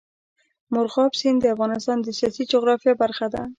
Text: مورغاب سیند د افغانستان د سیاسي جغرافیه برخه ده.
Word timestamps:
مورغاب 0.73 1.11
سیند 1.19 1.37
د 1.41 1.45
افغانستان 1.55 1.97
د 2.01 2.07
سیاسي 2.19 2.43
جغرافیه 2.51 2.93
برخه 3.01 3.27
ده. 3.33 3.41